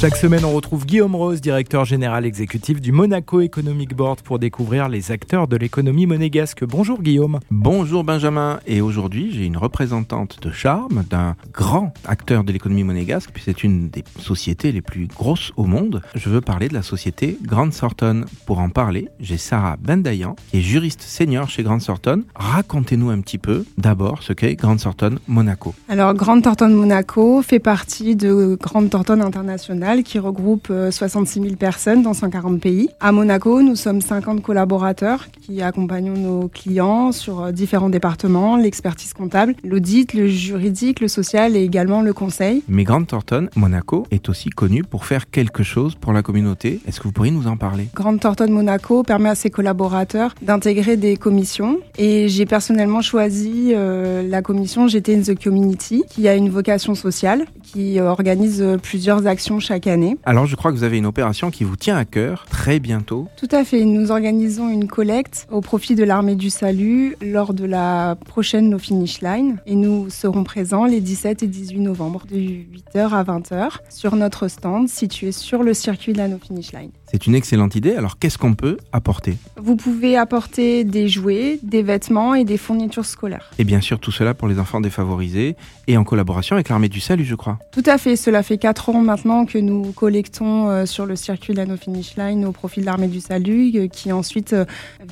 Chaque 0.00 0.14
semaine, 0.14 0.44
on 0.44 0.52
retrouve 0.52 0.86
Guillaume 0.86 1.16
Rose, 1.16 1.40
directeur 1.40 1.84
général 1.84 2.24
exécutif 2.24 2.80
du 2.80 2.92
Monaco 2.92 3.40
Economic 3.40 3.96
Board, 3.96 4.22
pour 4.22 4.38
découvrir 4.38 4.88
les 4.88 5.10
acteurs 5.10 5.48
de 5.48 5.56
l'économie 5.56 6.06
monégasque. 6.06 6.64
Bonjour 6.64 7.02
Guillaume. 7.02 7.40
Bonjour 7.50 8.04
Benjamin. 8.04 8.60
Et 8.68 8.80
aujourd'hui, 8.80 9.32
j'ai 9.32 9.44
une 9.44 9.56
représentante 9.56 10.38
de 10.40 10.52
charme 10.52 11.02
d'un 11.10 11.34
grand 11.52 11.92
acteur 12.04 12.44
de 12.44 12.52
l'économie 12.52 12.84
monégasque, 12.84 13.30
puis 13.34 13.42
c'est 13.44 13.64
une 13.64 13.88
des 13.88 14.04
sociétés 14.20 14.70
les 14.70 14.82
plus 14.82 15.08
grosses 15.08 15.50
au 15.56 15.64
monde. 15.64 16.00
Je 16.14 16.28
veux 16.28 16.42
parler 16.42 16.68
de 16.68 16.74
la 16.74 16.82
société 16.82 17.36
Grant 17.42 17.70
Thornton. 17.70 18.24
Pour 18.46 18.60
en 18.60 18.68
parler, 18.68 19.08
j'ai 19.18 19.36
Sarah 19.36 19.78
Bendayan, 19.80 20.36
qui 20.52 20.58
est 20.58 20.62
juriste 20.62 21.02
senior 21.02 21.50
chez 21.50 21.64
Grant 21.64 21.78
Thornton. 21.78 22.22
Racontez-nous 22.36 23.10
un 23.10 23.20
petit 23.20 23.38
peu 23.38 23.64
d'abord 23.78 24.22
ce 24.22 24.32
qu'est 24.32 24.54
Grant 24.54 24.76
Thornton 24.76 25.16
Monaco. 25.26 25.74
Alors, 25.88 26.14
Grant 26.14 26.40
Thornton 26.40 26.68
Monaco 26.68 27.42
fait 27.42 27.58
partie 27.58 28.14
de 28.14 28.56
Grant 28.62 28.86
Thornton 28.86 29.20
International 29.22 29.87
qui 29.96 30.18
regroupe 30.18 30.70
66 30.90 31.38
euh, 31.40 31.42
000 31.44 31.56
personnes 31.56 32.02
dans 32.02 32.12
140 32.12 32.60
pays. 32.60 32.88
À 33.00 33.10
Monaco, 33.10 33.62
nous 33.62 33.76
sommes 33.76 34.00
50 34.00 34.42
collaborateurs 34.42 35.28
qui 35.40 35.62
accompagnons 35.62 36.14
nos 36.14 36.48
clients 36.48 37.10
sur 37.10 37.40
euh, 37.40 37.52
différents 37.52 37.88
départements, 37.88 38.56
l'expertise 38.56 39.14
comptable, 39.14 39.54
l'audit, 39.64 40.12
le 40.12 40.26
juridique, 40.26 41.00
le 41.00 41.08
social 41.08 41.56
et 41.56 41.62
également 41.62 42.02
le 42.02 42.12
conseil. 42.12 42.62
Mais 42.68 42.84
Grant 42.84 43.04
Thornton, 43.04 43.48
Monaco, 43.56 44.06
est 44.10 44.28
aussi 44.28 44.50
connu 44.50 44.84
pour 44.84 45.06
faire 45.06 45.30
quelque 45.30 45.62
chose 45.62 45.94
pour 45.94 46.12
la 46.12 46.22
communauté. 46.22 46.80
Est-ce 46.86 47.00
que 47.00 47.04
vous 47.04 47.12
pourriez 47.12 47.32
nous 47.32 47.46
en 47.46 47.56
parler? 47.56 47.88
Grant 47.94 48.18
Thornton 48.18 48.50
Monaco 48.50 49.02
permet 49.02 49.30
à 49.30 49.34
ses 49.34 49.48
collaborateurs 49.48 50.34
d'intégrer 50.42 50.98
des 50.98 51.16
commissions 51.16 51.78
et 51.96 52.28
j'ai 52.28 52.44
personnellement 52.44 53.00
choisi 53.00 53.72
euh, 53.74 54.28
la 54.28 54.42
commission 54.42 54.86
GT 54.86 55.16
in 55.16 55.22
the 55.22 55.42
Community 55.42 56.04
qui 56.10 56.28
a 56.28 56.34
une 56.34 56.50
vocation 56.50 56.94
sociale, 56.94 57.46
qui 57.62 58.00
organise 58.00 58.64
plusieurs 58.82 59.26
actions 59.26 59.60
chaque 59.60 59.77
année. 59.86 60.16
Alors 60.24 60.46
je 60.46 60.56
crois 60.56 60.72
que 60.72 60.76
vous 60.76 60.84
avez 60.84 60.98
une 60.98 61.06
opération 61.06 61.50
qui 61.50 61.64
vous 61.64 61.76
tient 61.76 61.96
à 61.96 62.04
cœur 62.04 62.46
très 62.50 62.80
bientôt. 62.80 63.28
Tout 63.36 63.48
à 63.50 63.64
fait, 63.64 63.84
nous 63.84 64.10
organisons 64.10 64.68
une 64.68 64.88
collecte 64.88 65.46
au 65.50 65.60
profit 65.60 65.94
de 65.94 66.04
l'armée 66.04 66.34
du 66.34 66.50
salut 66.50 67.16
lors 67.22 67.54
de 67.54 67.64
la 67.64 68.16
prochaine 68.26 68.70
No 68.70 68.78
Finish 68.78 69.20
Line 69.20 69.58
et 69.66 69.74
nous 69.74 70.10
serons 70.10 70.44
présents 70.44 70.84
les 70.84 71.00
17 71.00 71.42
et 71.42 71.46
18 71.46 71.80
novembre 71.80 72.24
de 72.30 72.36
8h 72.36 73.10
à 73.12 73.24
20h 73.24 73.78
sur 73.88 74.16
notre 74.16 74.48
stand 74.48 74.88
situé 74.88 75.32
sur 75.32 75.62
le 75.62 75.74
circuit 75.74 76.12
de 76.12 76.18
la 76.18 76.28
No 76.28 76.38
Finish 76.38 76.72
Line. 76.72 76.90
C'est 77.10 77.26
une 77.26 77.34
excellente 77.34 77.74
idée. 77.74 77.94
Alors, 77.94 78.18
qu'est-ce 78.18 78.36
qu'on 78.36 78.52
peut 78.52 78.76
apporter? 78.92 79.36
Vous 79.56 79.76
pouvez 79.76 80.18
apporter 80.18 80.84
des 80.84 81.08
jouets, 81.08 81.58
des 81.62 81.82
vêtements 81.82 82.34
et 82.34 82.44
des 82.44 82.58
fournitures 82.58 83.06
scolaires. 83.06 83.50
Et 83.58 83.64
bien 83.64 83.80
sûr, 83.80 83.98
tout 83.98 84.12
cela 84.12 84.34
pour 84.34 84.46
les 84.46 84.58
enfants 84.58 84.82
défavorisés 84.82 85.56
et 85.86 85.96
en 85.96 86.04
collaboration 86.04 86.56
avec 86.56 86.68
l'Armée 86.68 86.90
du 86.90 87.00
Salut, 87.00 87.24
je 87.24 87.34
crois. 87.34 87.58
Tout 87.72 87.82
à 87.86 87.96
fait. 87.96 88.16
Cela 88.16 88.42
fait 88.42 88.58
4 88.58 88.90
ans 88.90 89.00
maintenant 89.00 89.46
que 89.46 89.56
nous 89.68 89.92
collectons 89.92 90.68
euh, 90.68 90.86
sur 90.86 91.06
le 91.06 91.16
circuit 91.16 91.52
de 91.52 91.58
la 91.58 91.66
No 91.66 91.76
Finish 91.76 92.16
Line 92.16 92.44
au 92.44 92.52
profit 92.52 92.80
de 92.80 92.86
l'Armée 92.86 93.08
du 93.08 93.20
Salut, 93.20 93.72
euh, 93.74 93.88
qui 93.88 94.12
ensuite 94.12 94.52
euh, 94.52 94.64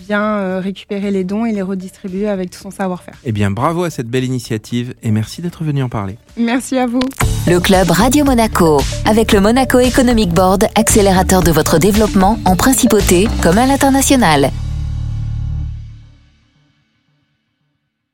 vient 0.07 0.61
récupérer 0.61 1.11
les 1.11 1.25
dons 1.25 1.45
et 1.45 1.53
les 1.53 1.63
redistribuer 1.63 2.29
avec 2.29 2.51
tout 2.51 2.61
son 2.61 2.71
savoir-faire. 2.71 3.15
Eh 3.25 3.33
bien, 3.33 3.51
bravo 3.51 3.85
à 3.85 3.91
cette 3.91 4.09
belle 4.09 4.25
initiative 4.25 4.95
et 5.03 5.11
merci 5.11 5.43
d'être 5.43 5.65
venu 5.65 5.83
en 5.83 5.89
parler. 5.89 6.17
Merci 6.37 6.77
à 6.79 6.87
vous. 6.87 7.01
Le 7.47 7.61
club 7.61 7.91
Radio 7.91 8.25
Monaco, 8.25 8.81
avec 9.05 9.33
le 9.33 9.41
Monaco 9.41 9.79
Economic 9.79 10.31
Board, 10.31 10.67
accélérateur 10.75 11.43
de 11.43 11.51
votre 11.51 11.79
développement 11.79 12.39
en 12.45 12.57
principauté 12.57 13.29
comme 13.43 13.59
à 13.59 13.67
l'international. 13.67 14.51